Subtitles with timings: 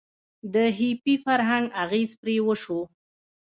[0.53, 2.79] د هیپي فرهنګ اغیز پرې وشو.